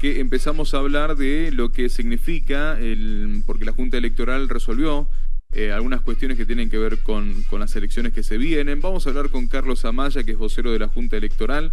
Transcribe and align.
que 0.00 0.18
empezamos 0.20 0.72
a 0.72 0.78
hablar 0.78 1.14
de 1.16 1.52
lo 1.52 1.72
que 1.72 1.90
significa, 1.90 2.78
el, 2.80 3.42
porque 3.46 3.66
la 3.66 3.72
Junta 3.72 3.98
Electoral 3.98 4.48
resolvió 4.48 5.08
eh, 5.52 5.72
algunas 5.72 6.00
cuestiones 6.00 6.38
que 6.38 6.46
tienen 6.46 6.70
que 6.70 6.78
ver 6.78 7.02
con, 7.02 7.34
las 7.58 7.76
elecciones 7.76 8.14
que 8.14 8.22
se 8.22 8.38
vienen. 8.38 8.80
Vamos 8.80 9.06
a 9.06 9.10
hablar 9.10 9.28
con 9.28 9.46
Carlos 9.46 9.84
Amaya, 9.84 10.24
que 10.24 10.30
es 10.30 10.38
vocero 10.38 10.72
de 10.72 10.78
la 10.78 10.88
Junta 10.88 11.18
Electoral, 11.18 11.72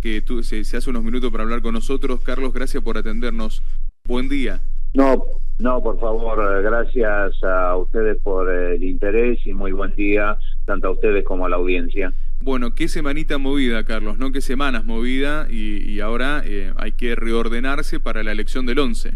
que 0.00 0.22
se, 0.42 0.60
hace 0.60 0.90
unos 0.90 1.02
minutos 1.02 1.32
para 1.32 1.42
hablar 1.42 1.62
con 1.62 1.74
nosotros. 1.74 2.20
Carlos, 2.20 2.52
gracias 2.52 2.80
por 2.80 2.96
atendernos. 2.96 3.60
Buen 4.06 4.28
día. 4.28 4.60
No, 4.94 5.24
no, 5.58 5.82
por 5.82 5.98
favor, 5.98 6.62
gracias 6.62 7.42
a 7.42 7.76
ustedes 7.76 8.18
por 8.22 8.48
el 8.52 8.84
interés 8.84 9.44
y 9.44 9.52
muy 9.52 9.72
buen 9.72 9.96
día, 9.96 10.38
tanto 10.64 10.86
a 10.86 10.90
ustedes 10.92 11.24
como 11.24 11.46
a 11.46 11.48
la 11.48 11.56
audiencia. 11.56 12.12
Bueno, 12.44 12.74
qué 12.74 12.88
semanita 12.88 13.38
movida, 13.38 13.84
Carlos, 13.84 14.18
¿no? 14.18 14.30
Qué 14.30 14.42
semanas 14.42 14.84
movida 14.84 15.46
y, 15.48 15.98
ahora 16.00 16.42
eh, 16.44 16.74
hay 16.76 16.92
que 16.92 17.14
reordenarse 17.14 18.00
para 18.00 18.22
la 18.22 18.32
elección 18.32 18.66
del 18.66 18.80
11. 18.80 19.14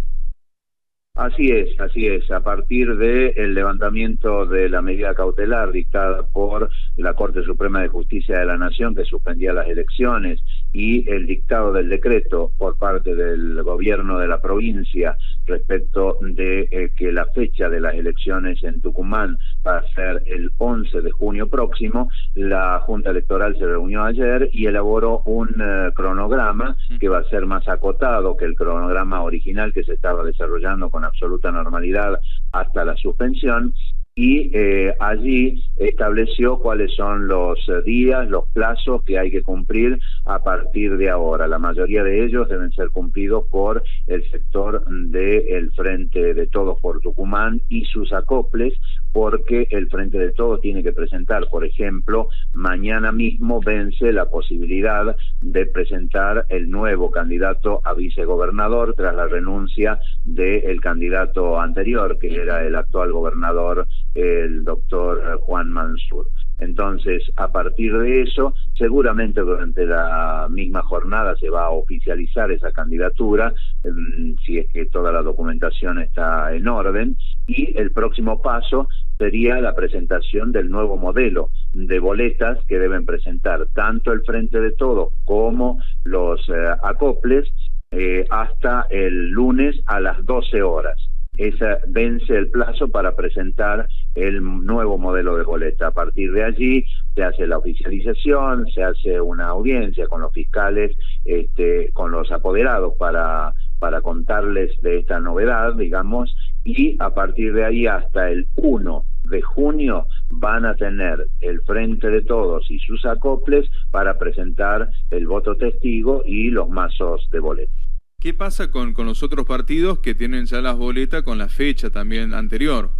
Así 1.14 1.50
es, 1.50 1.78
así 1.78 2.06
es. 2.06 2.30
A 2.30 2.40
partir 2.40 2.96
del 2.96 3.52
levantamiento 3.52 4.46
de 4.46 4.70
la 4.70 4.80
medida 4.80 5.14
cautelar 5.14 5.72
dictada 5.72 6.26
por 6.26 6.70
la 6.96 7.12
Corte 7.14 7.42
Suprema 7.42 7.82
de 7.82 7.88
Justicia 7.88 8.38
de 8.38 8.46
la 8.46 8.56
Nación, 8.56 8.94
que 8.94 9.04
suspendía 9.04 9.52
las 9.52 9.68
elecciones, 9.68 10.40
y 10.72 11.10
el 11.10 11.26
dictado 11.26 11.72
del 11.72 11.88
decreto 11.88 12.52
por 12.56 12.78
parte 12.78 13.14
del 13.14 13.62
gobierno 13.62 14.18
de 14.18 14.28
la 14.28 14.40
provincia 14.40 15.18
respecto 15.46 16.16
de 16.20 16.68
eh, 16.70 16.90
que 16.96 17.12
la 17.12 17.26
fecha 17.26 17.68
de 17.68 17.80
las 17.80 17.94
elecciones 17.94 18.62
en 18.62 18.80
Tucumán 18.80 19.38
va 19.66 19.78
a 19.78 19.88
ser 19.94 20.22
el 20.26 20.50
11 20.58 21.02
de 21.02 21.10
junio 21.10 21.48
próximo, 21.48 22.08
la 22.34 22.80
Junta 22.80 23.10
Electoral 23.10 23.56
se 23.58 23.66
reunió 23.66 24.04
ayer 24.04 24.48
y 24.52 24.66
elaboró 24.66 25.22
un 25.24 25.48
eh, 25.60 25.90
cronograma 25.94 26.76
que 26.98 27.08
va 27.08 27.18
a 27.18 27.24
ser 27.24 27.46
más 27.46 27.66
acotado 27.68 28.36
que 28.36 28.44
el 28.44 28.54
cronograma 28.54 29.22
original 29.22 29.72
que 29.72 29.84
se 29.84 29.94
estaba 29.94 30.24
desarrollando 30.24 30.90
con 30.90 31.04
absoluta 31.04 31.50
normalidad 31.50 32.20
hasta 32.52 32.84
la 32.84 32.96
suspensión. 32.96 33.74
Y 34.20 34.50
eh, 34.52 34.96
allí 34.98 35.62
estableció 35.76 36.58
cuáles 36.58 36.92
son 36.96 37.28
los 37.28 37.56
eh, 37.68 37.82
días, 37.84 38.28
los 38.28 38.48
plazos 38.52 39.04
que 39.04 39.16
hay 39.16 39.30
que 39.30 39.44
cumplir 39.44 40.00
a 40.24 40.42
partir 40.42 40.96
de 40.96 41.08
ahora. 41.08 41.46
La 41.46 41.60
mayoría 41.60 42.02
de 42.02 42.24
ellos 42.24 42.48
deben 42.48 42.72
ser 42.72 42.90
cumplidos 42.90 43.44
por 43.48 43.80
el 44.08 44.28
sector 44.32 44.84
del 44.88 45.70
Frente 45.70 46.34
de 46.34 46.48
Todos 46.48 46.80
por 46.80 46.98
Tucumán 46.98 47.60
y 47.68 47.84
sus 47.84 48.12
acoples, 48.12 48.74
porque 49.12 49.66
el 49.70 49.88
Frente 49.88 50.18
de 50.18 50.32
Todos 50.32 50.60
tiene 50.60 50.82
que 50.82 50.92
presentar, 50.92 51.48
por 51.50 51.64
ejemplo, 51.64 52.28
mañana 52.52 53.12
mismo 53.12 53.60
vence 53.60 54.12
la 54.12 54.26
posibilidad 54.26 55.16
de 55.40 55.66
presentar 55.66 56.46
el 56.48 56.70
nuevo 56.70 57.10
candidato 57.10 57.80
a 57.84 57.94
vicegobernador 57.94 58.94
tras 58.94 59.14
la 59.14 59.26
renuncia 59.26 59.98
del 60.24 60.80
candidato 60.80 61.60
anterior, 61.60 62.18
que 62.18 62.34
era 62.34 62.64
el 62.64 62.76
actual 62.76 63.12
gobernador 63.12 63.86
el 64.14 64.64
doctor 64.64 65.38
Juan 65.40 65.70
Mansur. 65.70 66.26
Entonces, 66.58 67.22
a 67.36 67.52
partir 67.52 67.96
de 67.96 68.22
eso, 68.22 68.54
seguramente 68.74 69.40
durante 69.40 69.86
la 69.86 70.48
misma 70.50 70.82
jornada 70.82 71.36
se 71.36 71.50
va 71.50 71.66
a 71.66 71.70
oficializar 71.70 72.50
esa 72.50 72.72
candidatura, 72.72 73.52
em, 73.84 74.36
si 74.44 74.58
es 74.58 74.68
que 74.72 74.86
toda 74.86 75.12
la 75.12 75.22
documentación 75.22 76.00
está 76.00 76.54
en 76.54 76.66
orden, 76.66 77.16
y 77.46 77.78
el 77.78 77.92
próximo 77.92 78.42
paso 78.42 78.88
sería 79.18 79.60
la 79.60 79.74
presentación 79.74 80.52
del 80.52 80.70
nuevo 80.70 80.96
modelo 80.96 81.50
de 81.74 81.98
boletas 81.98 82.58
que 82.66 82.78
deben 82.78 83.06
presentar 83.06 83.66
tanto 83.74 84.12
el 84.12 84.22
Frente 84.22 84.60
de 84.60 84.72
Todo 84.72 85.10
como 85.24 85.80
los 86.04 86.48
eh, 86.48 86.52
acoples 86.82 87.48
eh, 87.90 88.26
hasta 88.30 88.86
el 88.90 89.30
lunes 89.30 89.80
a 89.86 90.00
las 90.00 90.24
12 90.24 90.62
horas. 90.62 90.98
Esa 91.38 91.78
vence 91.86 92.36
el 92.36 92.50
plazo 92.50 92.88
para 92.88 93.14
presentar 93.14 93.88
el 94.18 94.42
nuevo 94.42 94.98
modelo 94.98 95.36
de 95.36 95.44
boleta. 95.44 95.88
A 95.88 95.90
partir 95.92 96.32
de 96.32 96.44
allí 96.44 96.84
se 97.14 97.22
hace 97.22 97.46
la 97.46 97.58
oficialización, 97.58 98.66
se 98.68 98.82
hace 98.82 99.20
una 99.20 99.48
audiencia 99.48 100.06
con 100.06 100.20
los 100.20 100.32
fiscales, 100.32 100.96
este, 101.24 101.90
con 101.92 102.10
los 102.10 102.30
apoderados 102.32 102.94
para, 102.98 103.52
para 103.78 104.00
contarles 104.00 104.80
de 104.82 104.98
esta 104.98 105.20
novedad, 105.20 105.74
digamos, 105.74 106.34
y 106.64 106.96
a 106.98 107.10
partir 107.14 107.52
de 107.54 107.64
ahí 107.64 107.86
hasta 107.86 108.30
el 108.30 108.46
1 108.56 109.04
de 109.30 109.42
junio 109.42 110.06
van 110.30 110.64
a 110.64 110.74
tener 110.74 111.28
el 111.40 111.60
frente 111.62 112.08
de 112.10 112.22
todos 112.22 112.70
y 112.70 112.78
sus 112.78 113.04
acoples 113.04 113.68
para 113.90 114.18
presentar 114.18 114.90
el 115.10 115.26
voto 115.26 115.56
testigo 115.56 116.22
y 116.26 116.50
los 116.50 116.68
mazos 116.68 117.28
de 117.30 117.38
boleta. 117.38 117.72
¿Qué 118.20 118.34
pasa 118.34 118.70
con, 118.70 118.94
con 118.94 119.06
los 119.06 119.22
otros 119.22 119.46
partidos 119.46 120.00
que 120.00 120.14
tienen 120.14 120.46
ya 120.46 120.60
las 120.60 120.76
boletas 120.76 121.22
con 121.22 121.38
la 121.38 121.48
fecha 121.48 121.90
también 121.90 122.34
anterior? 122.34 122.90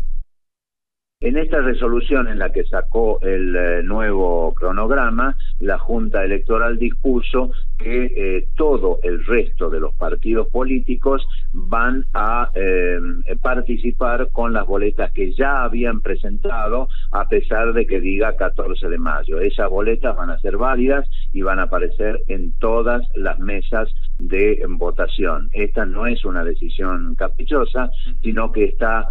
En 1.21 1.37
esta 1.37 1.61
resolución 1.61 2.29
en 2.29 2.39
la 2.39 2.53
que 2.53 2.63
sacó 2.63 3.21
el 3.23 3.57
eh, 3.57 3.83
nuevo 3.83 4.55
cronograma, 4.55 5.37
la 5.59 5.77
Junta 5.77 6.23
Electoral 6.23 6.79
dispuso 6.79 7.51
que 7.79 8.07
eh, 8.17 8.49
todo 8.57 8.99
el 9.03 9.25
resto 9.25 9.71
de 9.71 9.81
los 9.81 9.95
partidos 9.95 10.49
políticos 10.49 11.27
van 11.53 12.05
a 12.13 12.51
eh, 12.55 12.99
participar 13.41 14.29
con 14.33 14.53
las 14.53 14.67
boletas 14.67 15.13
que 15.13 15.33
ya 15.33 15.63
habían 15.63 16.01
presentado, 16.01 16.89
a 17.13 17.29
pesar 17.29 17.73
de 17.73 17.87
que 17.87 18.01
diga 18.01 18.37
14 18.37 18.89
de 18.89 18.99
mayo. 18.99 19.41
Esas 19.41 19.71
boletas 19.71 20.17
van 20.17 20.31
a 20.31 20.39
ser 20.41 20.57
válidas 20.57 21.09
y 21.33 21.43
van 21.43 21.61
a 21.61 21.65
aparecer 21.65 22.21
en 22.27 22.53
todas 22.59 23.07
las 23.15 23.39
mesas 23.39 23.89
de 24.19 24.65
votación. 24.69 25.49
Esta 25.53 25.87
no 25.87 26.07
es 26.07 26.25
una 26.25 26.45
decisión 26.45 27.15
caprichosa, 27.15 27.91
sino 28.23 28.51
que 28.53 28.65
está 28.65 29.09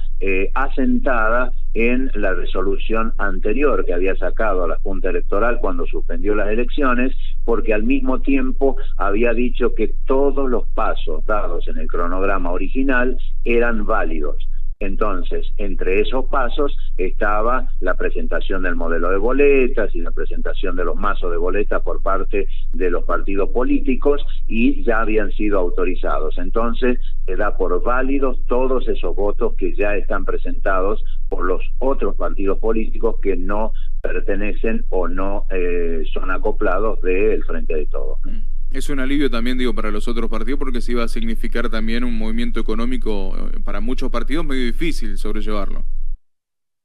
asentada 0.53 1.53
en 1.73 2.09
la 2.15 2.33
resolución 2.33 3.13
anterior 3.19 3.85
que 3.85 3.93
había 3.93 4.15
sacado 4.15 4.63
a 4.63 4.67
la 4.67 4.77
Junta 4.77 5.09
Electoral 5.09 5.59
cuando 5.61 5.85
suspendió 5.85 6.33
las 6.33 6.49
elecciones, 6.49 7.15
porque 7.47 7.73
al 7.73 7.83
mismo 7.83 8.19
tiempo 8.19 8.75
había 8.97 9.33
dicho 9.33 9.73
que 9.73 9.93
todos 10.05 10.49
los 10.49 10.67
pasos 10.67 11.25
dados 11.25 11.65
en 11.69 11.77
el 11.77 11.87
cronograma 11.87 12.51
original 12.51 13.17
eran 13.45 13.85
válidos. 13.85 14.35
Entonces, 14.79 15.47
entre 15.57 16.01
esos 16.01 16.25
pasos 16.25 16.77
estaba 16.97 17.69
la 17.79 17.95
presentación 17.95 18.63
del 18.63 18.75
modelo 18.75 19.09
de 19.09 19.17
boletas 19.17 19.95
y 19.95 20.01
la 20.01 20.11
presentación 20.11 20.75
de 20.75 20.83
los 20.83 20.97
mazos 20.97 21.31
de 21.31 21.37
boletas 21.37 21.81
por 21.81 22.01
parte 22.01 22.49
de 22.73 22.91
los 22.91 23.05
partidos 23.05 23.49
políticos 23.49 24.23
y 24.47 24.83
ya 24.83 24.99
habían 24.99 25.31
sido 25.31 25.57
autorizados. 25.57 26.37
Entonces, 26.37 26.99
se 27.25 27.37
da 27.37 27.55
por 27.55 27.81
válidos 27.81 28.39
todos 28.45 28.87
esos 28.89 29.15
votos 29.15 29.55
que 29.55 29.73
ya 29.73 29.95
están 29.95 30.25
presentados 30.25 31.01
por 31.29 31.45
los 31.45 31.63
otros 31.79 32.15
partidos 32.15 32.59
políticos 32.59 33.15
que 33.21 33.35
no 33.35 33.71
pertenecen 34.07 34.85
o 34.89 35.07
no 35.07 35.45
eh, 35.49 36.03
son 36.13 36.31
acoplados 36.31 37.01
del 37.01 37.43
Frente 37.43 37.75
de 37.75 37.85
Todos. 37.87 38.19
Mm. 38.23 38.57
Es 38.71 38.89
un 38.89 38.99
alivio 38.99 39.29
también, 39.29 39.57
digo, 39.57 39.73
para 39.73 39.91
los 39.91 40.07
otros 40.07 40.29
partidos 40.29 40.59
porque 40.59 40.81
se 40.81 40.91
iba 40.91 41.03
a 41.03 41.07
significar 41.07 41.69
también 41.69 42.03
un 42.03 42.17
movimiento 42.17 42.59
económico 42.59 43.35
eh, 43.37 43.59
para 43.63 43.79
muchos 43.79 44.11
partidos 44.11 44.45
medio 44.45 44.65
difícil 44.65 45.17
sobrellevarlo. 45.17 45.85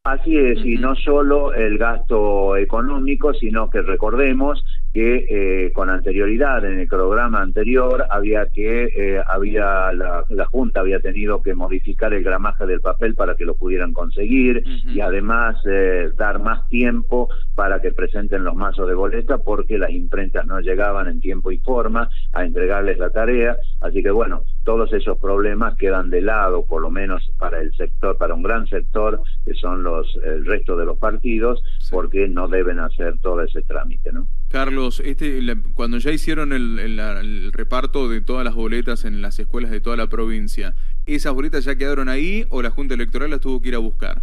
Así 0.05 0.37
es, 0.37 0.59
y 0.67 0.79
no 0.79 0.97
solo 0.97 1.55
el 1.55 1.79
gasto 1.79 2.57
económico, 2.57 3.33
sino 3.35 3.71
que 3.71 3.83
recordemos 3.83 4.65
que 4.93 5.27
eh, 5.31 5.73
con 5.73 5.91
anterioridad 5.91 6.65
en 6.65 6.81
el 6.81 6.89
programa 6.89 7.41
anterior 7.41 8.05
había 8.11 8.47
que 8.47 8.87
eh, 8.87 9.23
había 9.25 9.93
la, 9.93 10.25
junta 10.51 10.81
había 10.81 10.99
tenido 10.99 11.41
que 11.41 11.55
modificar 11.55 12.13
el 12.15 12.25
gramaje 12.25 12.67
del 12.67 12.81
papel 12.81 13.15
para 13.15 13.37
que 13.37 13.45
lo 13.45 13.55
pudieran 13.55 13.93
conseguir 13.93 14.65
y 14.87 14.99
además 15.01 15.57
eh, 15.67 16.11
dar 16.17 16.41
más 16.41 16.69
tiempo 16.69 17.29
para 17.55 17.81
que 17.81 17.93
presenten 17.93 18.43
los 18.43 18.57
mazos 18.57 18.89
de 18.89 18.95
boleta 18.95 19.39
porque 19.39 19.79
las 19.79 19.91
imprentas 19.93 20.45
no 20.47 20.59
llegaban 20.59 21.07
en 21.07 21.21
tiempo 21.21 21.53
y 21.53 21.59
forma 21.59 22.11
a 22.33 22.45
entregarles 22.45 22.99
la 22.99 23.11
tarea. 23.11 23.57
Así 23.81 24.03
que 24.03 24.11
bueno 24.11 24.43
todos 24.65 24.93
esos 24.93 25.19
problemas 25.19 25.77
quedan 25.77 26.11
de 26.11 26.23
lado 26.23 26.65
por 26.67 26.83
lo 26.83 26.91
menos 26.91 27.31
para 27.39 27.61
el 27.61 27.73
sector 27.75 28.17
para 28.17 28.35
un 28.35 28.43
gran 28.43 28.67
sector 28.67 29.21
que 29.45 29.55
son 29.55 29.83
los 29.83 30.17
el 30.25 30.45
resto 30.45 30.77
de 30.77 30.87
los 30.87 30.99
partidos 30.99 31.63
porque 31.91 32.29
no 32.29 32.49
deben 32.49 32.79
hacer 32.79 33.19
todo 33.19 33.43
ese 33.43 33.63
trámite 33.63 34.13
no 34.13 34.27
Carlos, 34.53 35.01
este, 35.01 35.41
cuando 35.73 35.97
ya 35.97 36.11
hicieron 36.11 36.53
el, 36.53 37.51
reparto 37.55 38.11
de 38.11 38.21
todas 38.21 38.45
las 38.45 38.55
boletas 38.55 39.07
en 39.07 39.23
las 39.23 39.39
escuelas 39.39 39.71
de 39.71 39.81
toda 39.81 39.97
la 39.97 40.09
provincia, 40.09 40.75
¿esas 41.07 41.33
boletas 41.33 41.65
ya 41.65 41.77
quedaron 41.77 42.11
ahí 42.11 42.45
o 42.51 42.61
la 42.61 42.69
Junta 42.69 42.93
Electoral 42.93 43.31
las 43.31 43.41
tuvo 43.41 43.63
que 43.63 43.71
ir 43.71 43.77
a 43.77 43.79
buscar? 43.79 44.21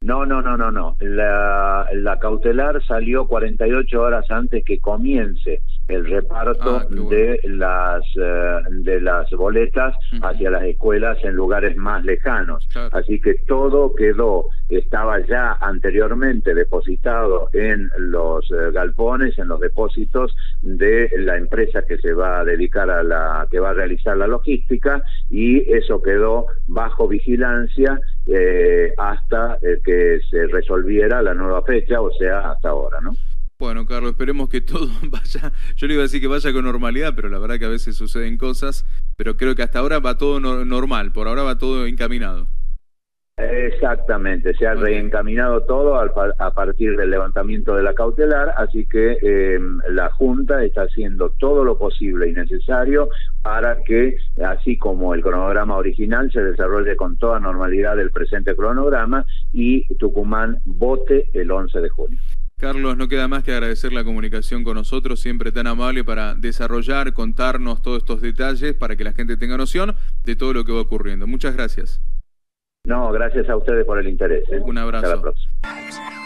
No, 0.00 0.26
no, 0.26 0.42
no, 0.42 0.56
no, 0.56 0.72
no. 0.72 0.96
La, 0.98 1.86
la 1.92 2.18
cautelar 2.18 2.84
salió 2.84 3.28
48 3.28 4.00
horas 4.00 4.28
antes 4.28 4.64
que 4.64 4.80
comience 4.80 5.62
el 5.88 6.04
reparto 6.04 6.76
ah, 6.76 6.86
de 6.90 7.40
las 7.44 8.02
eh, 8.14 8.60
de 8.70 9.00
las 9.00 9.30
boletas 9.30 9.96
hacia 10.22 10.50
las 10.50 10.64
escuelas 10.64 11.18
en 11.24 11.34
lugares 11.34 11.76
más 11.76 12.04
lejanos. 12.04 12.68
Así 12.92 13.20
que 13.20 13.34
todo 13.46 13.94
quedó, 13.94 14.46
estaba 14.68 15.18
ya 15.26 15.52
anteriormente 15.60 16.54
depositado 16.54 17.48
en 17.54 17.90
los 17.98 18.50
eh, 18.50 18.70
galpones, 18.72 19.38
en 19.38 19.48
los 19.48 19.60
depósitos 19.60 20.36
de 20.62 21.10
la 21.16 21.36
empresa 21.36 21.82
que 21.82 21.98
se 21.98 22.12
va 22.12 22.40
a 22.40 22.44
dedicar 22.44 22.90
a 22.90 23.02
la 23.02 23.46
que 23.50 23.58
va 23.58 23.70
a 23.70 23.74
realizar 23.74 24.16
la 24.16 24.26
logística 24.26 25.02
y 25.30 25.72
eso 25.72 26.02
quedó 26.02 26.46
bajo 26.66 27.08
vigilancia 27.08 27.98
eh, 28.26 28.92
hasta 28.98 29.58
que 29.84 30.20
se 30.30 30.46
resolviera 30.48 31.22
la 31.22 31.32
nueva 31.32 31.62
fecha, 31.62 32.00
o 32.00 32.12
sea, 32.12 32.50
hasta 32.50 32.68
ahora, 32.68 33.00
¿no? 33.00 33.12
Bueno, 33.60 33.86
Carlos, 33.86 34.12
esperemos 34.12 34.48
que 34.48 34.60
todo 34.60 34.86
vaya, 35.10 35.52
yo 35.74 35.88
le 35.88 35.94
iba 35.94 36.02
a 36.02 36.04
decir 36.04 36.20
que 36.20 36.28
vaya 36.28 36.52
con 36.52 36.64
normalidad, 36.64 37.14
pero 37.16 37.28
la 37.28 37.40
verdad 37.40 37.58
que 37.58 37.64
a 37.64 37.70
veces 37.70 37.96
suceden 37.96 38.38
cosas, 38.38 38.86
pero 39.16 39.36
creo 39.36 39.56
que 39.56 39.64
hasta 39.64 39.80
ahora 39.80 39.98
va 39.98 40.16
todo 40.16 40.38
normal, 40.38 41.10
por 41.10 41.26
ahora 41.26 41.42
va 41.42 41.58
todo 41.58 41.84
encaminado. 41.86 42.46
Exactamente, 43.36 44.54
se 44.54 44.64
ha 44.64 44.74
reencaminado 44.74 45.62
todo 45.62 45.96
a 45.96 46.54
partir 46.54 46.96
del 46.96 47.10
levantamiento 47.10 47.74
de 47.74 47.82
la 47.82 47.94
cautelar, 47.94 48.54
así 48.56 48.86
que 48.86 49.18
em, 49.22 49.80
la 49.90 50.08
Junta 50.10 50.62
está 50.64 50.82
haciendo 50.82 51.30
todo 51.30 51.64
lo 51.64 51.78
posible 51.78 52.28
y 52.28 52.34
necesario 52.34 53.08
para 53.42 53.82
que, 53.82 54.18
así 54.44 54.76
como 54.78 55.14
el 55.14 55.22
cronograma 55.22 55.76
original, 55.76 56.30
se 56.30 56.42
desarrolle 56.42 56.94
con 56.94 57.16
toda 57.16 57.40
normalidad 57.40 57.98
el 57.98 58.12
presente 58.12 58.54
cronograma 58.54 59.24
y 59.52 59.84
Tucumán 59.96 60.58
vote 60.64 61.28
el 61.32 61.50
11 61.50 61.80
de 61.80 61.88
junio. 61.88 62.18
Carlos, 62.58 62.96
no 62.96 63.06
queda 63.06 63.28
más 63.28 63.44
que 63.44 63.52
agradecer 63.52 63.92
la 63.92 64.02
comunicación 64.02 64.64
con 64.64 64.74
nosotros, 64.74 65.20
siempre 65.20 65.52
tan 65.52 65.68
amable 65.68 66.02
para 66.02 66.34
desarrollar, 66.34 67.12
contarnos 67.12 67.82
todos 67.82 67.98
estos 67.98 68.20
detalles 68.20 68.74
para 68.74 68.96
que 68.96 69.04
la 69.04 69.12
gente 69.12 69.36
tenga 69.36 69.56
noción 69.56 69.94
de 70.24 70.34
todo 70.34 70.52
lo 70.52 70.64
que 70.64 70.72
va 70.72 70.80
ocurriendo. 70.80 71.28
Muchas 71.28 71.54
gracias. 71.54 72.02
No, 72.84 73.12
gracias 73.12 73.48
a 73.48 73.56
ustedes 73.56 73.86
por 73.86 73.98
el 73.98 74.08
interés. 74.08 74.44
¿eh? 74.50 74.58
Un 74.60 74.76
abrazo. 74.76 75.06
Hasta 75.06 75.16
la 75.16 75.22
próxima. 75.22 76.17